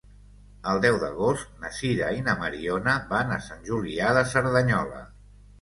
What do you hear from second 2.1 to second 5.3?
i na Mariona van a Sant Julià de Cerdanyola.